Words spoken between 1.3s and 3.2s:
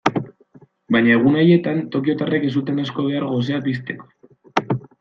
haietan tokiotarrek ez zuten asko